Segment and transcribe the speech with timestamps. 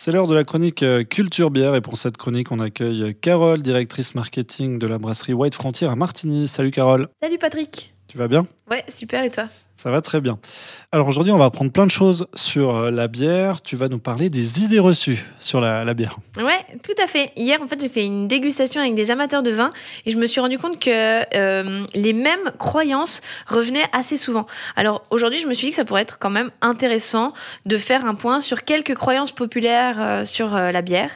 [0.00, 3.60] C'est l'heure de la chronique euh, Culture Bière et pour cette chronique, on accueille Carole,
[3.62, 6.46] directrice marketing de la brasserie White Frontier à Martigny.
[6.46, 7.08] Salut Carole.
[7.20, 7.92] Salut Patrick.
[8.06, 8.46] Tu vas bien?
[8.70, 9.48] Ouais, super et toi?
[9.80, 10.38] Ça va très bien.
[10.90, 13.62] Alors aujourd'hui, on va apprendre plein de choses sur euh, la bière.
[13.62, 16.18] Tu vas nous parler des idées reçues sur la, bière.
[16.36, 17.30] Ouais, tout à fait.
[17.36, 19.72] Hier, en fait, j'ai fait une dégustation avec des amateurs de vin
[20.04, 24.46] et je me suis rendu compte que euh, les mêmes croyances revenaient assez souvent.
[24.74, 27.32] Alors aujourd'hui, je me suis dit que ça pourrait être quand même intéressant
[27.64, 31.10] de faire un point sur quelques croyances populaires euh, sur la bière.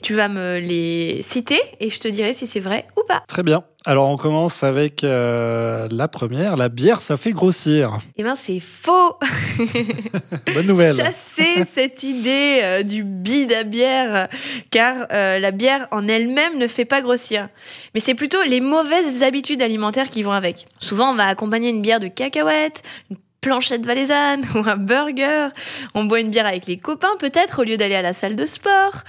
[0.00, 3.22] Tu vas me les citer et je te dirai si c'est vrai ou pas.
[3.28, 3.62] Très bien.
[3.88, 6.56] Alors on commence avec la première.
[6.56, 7.98] La bière, ça fait grossir.
[8.16, 9.16] Eh bien, c'est faux
[10.54, 14.28] Bonne nouvelle Chasser cette idée euh, du bide à bière,
[14.70, 17.48] car euh, la bière en elle-même ne fait pas grossir.
[17.94, 20.66] Mais c'est plutôt les mauvaises habitudes alimentaires qui vont avec.
[20.78, 23.16] Souvent, on va accompagner une bière de cacahuètes, une
[23.46, 25.48] planchette valaisanne ou un burger.
[25.94, 28.44] On boit une bière avec les copains peut-être au lieu d'aller à la salle de
[28.44, 29.02] sport.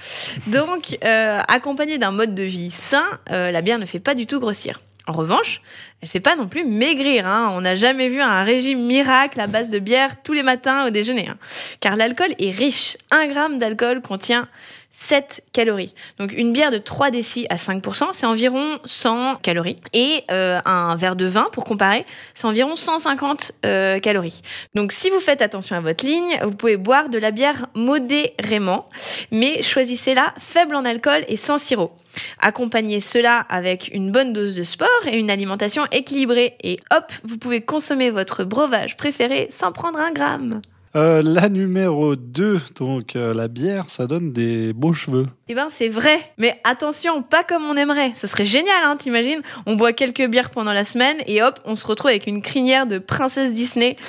[0.46, 4.38] Donc, euh, accompagné d'un mode de vie sain, la bière ne fait pas du tout
[4.38, 4.80] grossir.
[5.08, 5.62] En revanche,
[6.02, 7.26] elle fait pas non plus maigrir.
[7.26, 7.50] Hein.
[7.54, 10.90] On n'a jamais vu un régime miracle à base de bière tous les matins au
[10.90, 11.28] déjeuner.
[11.28, 11.38] Hein.
[11.80, 12.98] Car l'alcool est riche.
[13.10, 14.46] Un gramme d'alcool contient
[14.90, 15.94] 7 calories.
[16.18, 19.78] Donc une bière de 3 décis à 5%, c'est environ 100 calories.
[19.94, 24.42] Et euh, un verre de vin, pour comparer, c'est environ 150 euh, calories.
[24.74, 28.90] Donc si vous faites attention à votre ligne, vous pouvez boire de la bière modérément,
[29.30, 31.92] mais choisissez-la faible en alcool et sans sirop.
[32.40, 36.56] Accompagnez cela avec une bonne dose de sport et une alimentation équilibrée.
[36.62, 40.60] Et hop, vous pouvez consommer votre breuvage préféré sans prendre un gramme.
[40.96, 45.26] Euh, la numéro 2, donc euh, la bière, ça donne des beaux cheveux.
[45.50, 48.12] Eh ben c'est vrai, mais attention, pas comme on aimerait.
[48.14, 49.40] Ce serait génial, hein, t'imagines?
[49.66, 52.86] On boit quelques bières pendant la semaine et hop, on se retrouve avec une crinière
[52.86, 53.96] de princesse Disney.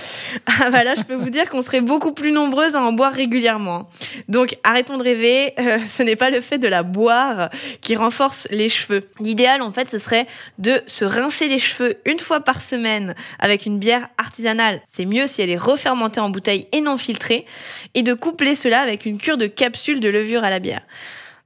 [0.62, 3.14] Ah bah là, je peux vous dire qu'on serait beaucoup plus nombreuses à en boire
[3.14, 3.90] régulièrement.
[4.28, 7.50] Donc arrêtons de rêver, euh, ce n'est pas le fait de la boire
[7.82, 9.04] qui renforce les cheveux.
[9.20, 10.28] L'idéal en fait, ce serait
[10.58, 14.82] de se rincer les cheveux une fois par semaine avec une bière artisanale.
[14.90, 17.46] C'est mieux si elle est refermentée en bouteille et non filtrée
[17.94, 20.82] et de coupler cela avec une cure de capsules de levure à la bière.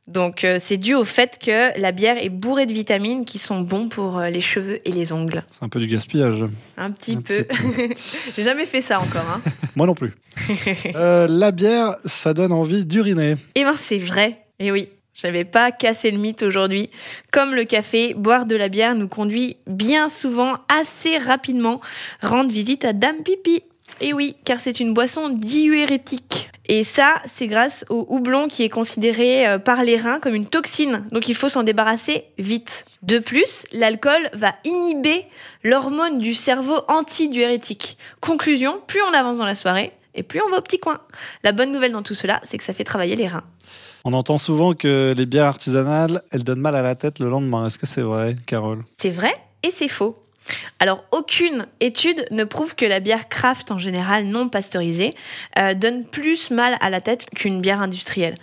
[0.08, 3.62] Donc euh, c'est dû au fait que la bière est bourrée de vitamines qui sont
[3.62, 5.44] bons pour euh, les cheveux et les ongles.
[5.50, 6.44] C'est un peu du gaspillage.
[6.76, 7.46] Un petit peu.
[8.36, 9.26] J'ai jamais fait ça encore.
[9.34, 9.42] Hein.
[9.76, 10.14] Moi non plus.
[10.96, 13.36] Euh, la bière, ça donne envie d'uriner.
[13.56, 14.46] Eh ben c'est vrai.
[14.60, 14.90] Et eh oui.
[15.14, 16.90] J'avais pas cassé le mythe aujourd'hui.
[17.32, 21.82] Comme le café, boire de la bière nous conduit bien souvent assez rapidement
[22.22, 23.62] rendre visite à Dame Pipi.
[24.04, 26.50] Et eh oui, car c'est une boisson diurétique.
[26.66, 30.46] Et ça, c'est grâce au houblon qui est considéré euh, par les reins comme une
[30.46, 31.06] toxine.
[31.14, 32.84] Donc il faut s'en débarrasser vite.
[33.02, 35.24] De plus, l'alcool va inhiber
[35.64, 37.98] l'hormone du cerveau antidiurétique.
[38.20, 41.00] Conclusion, plus on avance dans la soirée, et plus on va au petit coin.
[41.46, 43.46] La bonne nouvelle dans tout cela, c'est que ça fait travailler les reins.
[44.04, 47.68] On entend souvent que les bières artisanales, elles donnent mal à la tête le lendemain.
[47.68, 48.84] Est-ce que c'est vrai, Carole?
[48.98, 50.23] C'est vrai et c'est faux.
[50.80, 55.16] Alors, aucune étude ne prouve que la bière craft en général non pasteurisée
[55.58, 58.36] euh, donne plus mal à la tête qu'une bière industrielle.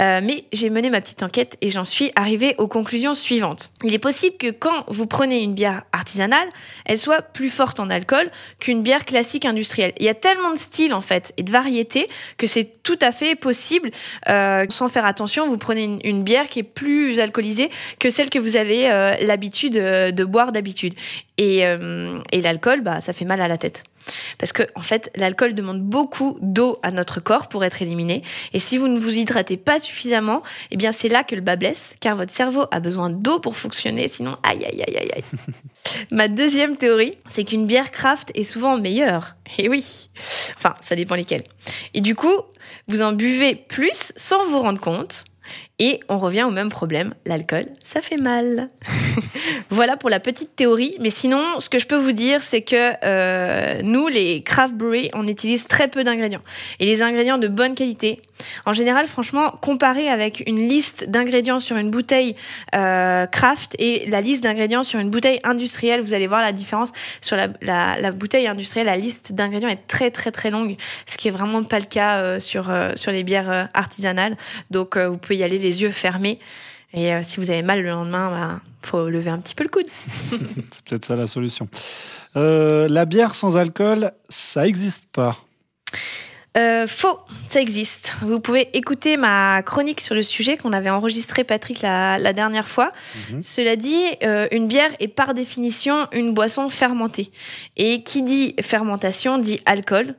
[0.00, 3.70] Euh, mais j'ai mené ma petite enquête et j'en suis arrivée aux conclusions suivantes.
[3.82, 6.48] Il est possible que quand vous prenez une bière artisanale,
[6.84, 8.30] elle soit plus forte en alcool
[8.60, 9.92] qu'une bière classique industrielle.
[9.98, 13.10] Il y a tellement de styles en fait et de variétés que c'est tout à
[13.10, 13.90] fait possible,
[14.28, 18.38] euh, sans faire attention, vous prenez une, bière qui est plus alcoolisée que celle que
[18.38, 18.88] vous avez
[19.22, 20.94] l'habitude de boire d'habitude.
[21.40, 23.84] Et, euh, et l'alcool, bah, ça fait mal à la tête.
[24.36, 28.22] Parce que, en fait, l'alcool demande beaucoup d'eau à notre corps pour être éliminé.
[28.52, 31.56] Et si vous ne vous hydratez pas suffisamment, eh bien, c'est là que le bas
[31.56, 35.24] blesse, car votre cerveau a besoin d'eau pour fonctionner, sinon, aïe, aïe, aïe, aïe, aïe.
[36.10, 39.36] Ma deuxième théorie, c'est qu'une bière craft est souvent meilleure.
[39.56, 40.10] Et oui.
[40.56, 41.44] Enfin, ça dépend lesquelles.
[41.94, 42.36] Et du coup,
[42.86, 45.24] vous en buvez plus sans vous rendre compte.
[45.82, 48.68] Et on revient au même problème, l'alcool, ça fait mal.
[49.70, 52.92] voilà pour la petite théorie, mais sinon, ce que je peux vous dire, c'est que
[53.02, 56.42] euh, nous, les craft breweries, on utilise très peu d'ingrédients.
[56.80, 58.20] Et les ingrédients de bonne qualité,
[58.66, 62.36] en général, franchement, comparé avec une liste d'ingrédients sur une bouteille
[62.74, 66.92] euh, craft et la liste d'ingrédients sur une bouteille industrielle, vous allez voir la différence.
[67.22, 70.76] Sur la, bouteille industrielle, la liste d'ingrédients est très très très longue,
[71.06, 74.36] ce qui est vraiment pas le cas euh, sur, sur les bières artisanales.
[74.70, 76.38] Donc, vous pouvez y aller les yeux fermés.
[76.92, 79.70] Et euh, si vous avez mal le lendemain, bah, faut lever un petit peu le
[79.70, 79.86] coude.
[80.08, 81.68] C'est peut-être ça la solution.
[82.36, 85.36] Euh, la bière sans alcool, ça n'existe pas.
[86.56, 87.18] Euh, faux,
[87.48, 88.14] ça existe.
[88.22, 92.92] Vous pouvez écouter ma chronique sur le sujet qu'on avait enregistré, Patrick, la, dernière fois.
[93.30, 93.42] Mhm.
[93.42, 94.02] Cela dit,
[94.50, 97.30] une bière est par définition une boisson fermentée.
[97.76, 100.16] Et qui dit fermentation dit alcool.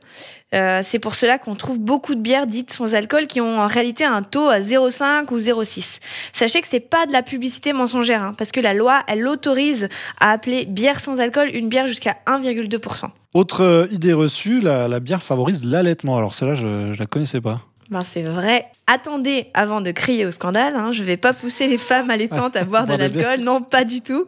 [0.54, 3.66] Euh, c'est pour cela qu'on trouve beaucoup de bières dites sans alcool qui ont en
[3.66, 6.00] réalité un taux à 0,5 ou 0,6.
[6.32, 9.88] Sachez que c'est pas de la publicité mensongère, hein, parce que la loi, elle autorise
[10.20, 13.10] à appeler bière sans alcool une bière jusqu'à 1,2%.
[13.34, 16.18] Autre idée reçue, la, la bière favorise l'allaitement.
[16.18, 17.62] Alors celle-là, je, je la connaissais pas.
[17.90, 18.66] Ben, c'est vrai.
[18.86, 20.76] Attendez avant de crier au scandale.
[20.76, 20.92] Hein.
[20.92, 23.40] Je vais pas pousser les femmes allaitantes à boire de l'alcool.
[23.40, 24.26] Non, pas du tout.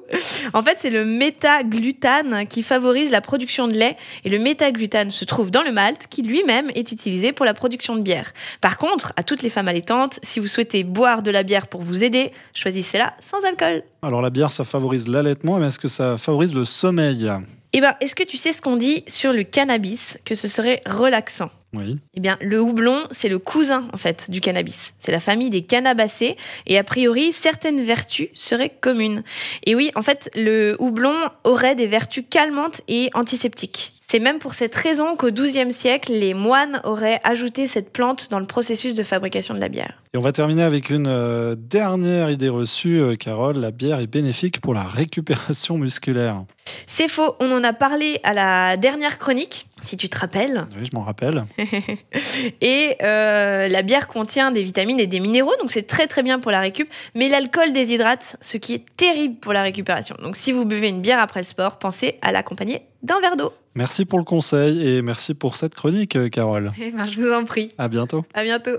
[0.52, 3.96] En fait, c'est le métaglutane qui favorise la production de lait.
[4.24, 7.96] Et le métaglutane se trouve dans le malt qui lui-même est utilisé pour la production
[7.96, 8.32] de bière.
[8.60, 11.80] Par contre, à toutes les femmes allaitantes, si vous souhaitez boire de la bière pour
[11.80, 13.82] vous aider, choisissez-la sans alcool.
[14.02, 17.30] Alors la bière, ça favorise l'allaitement, mais est-ce que ça favorise le sommeil?
[17.76, 20.80] Eh ben, est-ce que tu sais ce qu'on dit sur le cannabis Que ce serait
[20.86, 21.50] relaxant?
[21.72, 21.98] Oui.
[22.14, 24.94] Eh bien, le houblon, c'est le cousin, en fait, du cannabis.
[25.00, 26.36] C'est la famille des cannabacées.
[26.68, 29.24] Et a priori, certaines vertus seraient communes.
[29.66, 33.92] Et oui, en fait, le houblon aurait des vertus calmantes et antiseptiques.
[34.14, 38.38] C'est même pour cette raison qu'au XIIe siècle, les moines auraient ajouté cette plante dans
[38.38, 40.04] le processus de fabrication de la bière.
[40.14, 43.56] Et on va terminer avec une euh, dernière idée reçue, euh, Carole.
[43.56, 46.44] La bière est bénéfique pour la récupération musculaire.
[46.86, 50.68] C'est faux, on en a parlé à la dernière chronique, si tu te rappelles.
[50.78, 51.44] Oui, je m'en rappelle.
[52.60, 56.38] Et euh, la bière contient des vitamines et des minéraux, donc c'est très très bien
[56.38, 56.88] pour la récup.
[57.16, 60.14] Mais l'alcool déshydrate, ce qui est terrible pour la récupération.
[60.22, 63.52] Donc si vous buvez une bière après le sport, pensez à l'accompagner d'un verre d'eau.
[63.74, 66.72] Merci pour le conseil et merci pour cette chronique, euh, Carole.
[66.80, 67.68] Eh ben, je vous en prie.
[67.78, 68.24] À bientôt.
[68.34, 68.78] À bientôt.